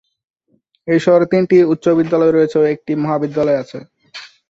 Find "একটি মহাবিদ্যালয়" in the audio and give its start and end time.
2.73-3.61